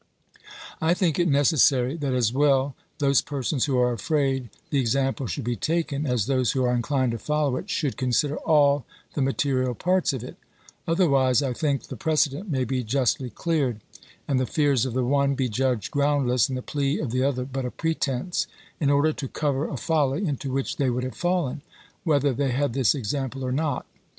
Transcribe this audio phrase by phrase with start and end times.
[0.81, 5.43] I think it necessary, that as well those persons who are afraid the example should
[5.43, 8.83] be taken, as those who are inclined to follow it, should consider all
[9.13, 10.37] the material parts of it;
[10.87, 13.79] otherwise, I think the precedent may be justly cleared;
[14.27, 17.45] and the fears of the one be judged groundless, and the plea of the other
[17.45, 18.47] but a pretence,
[18.79, 21.61] in order to cover a folly into which they would have fallen,
[22.03, 23.85] whether they had this example or not.